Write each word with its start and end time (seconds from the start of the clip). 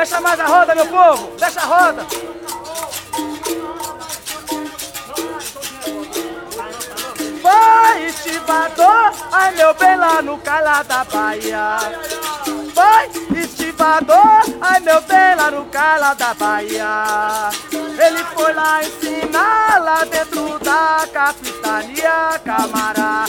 Fecha 0.00 0.18
mais 0.20 0.40
a 0.40 0.46
roda, 0.46 0.74
meu 0.74 0.86
povo! 0.86 1.38
Fecha 1.38 1.60
a 1.60 1.66
roda! 1.66 2.06
Vai, 7.42 8.06
estivador! 8.06 9.12
Ai, 9.30 9.54
meu 9.56 9.74
bem, 9.74 9.96
lá 9.96 10.22
no 10.22 10.38
Cala 10.38 10.82
da 10.84 11.04
Bahia! 11.04 11.76
Vai, 12.74 13.10
estivador! 13.36 14.42
Ai, 14.60 14.80
meu 14.80 15.02
bem, 15.02 15.34
lá 15.36 15.50
no 15.50 15.66
Cala 15.66 16.14
da 16.14 16.32
Bahia! 16.32 17.79
Ele 18.02 18.24
foi 18.34 18.54
lá 18.54 18.82
ensinar 18.82 19.78
lá 19.84 20.04
dentro 20.04 20.58
da 20.60 21.06
capitania, 21.12 22.40
camará, 22.42 23.26